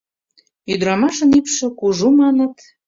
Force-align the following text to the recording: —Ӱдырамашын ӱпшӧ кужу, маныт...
—Ӱдырамашын 0.71 1.29
ӱпшӧ 1.39 1.67
кужу, 1.79 2.07
маныт... 2.19 2.55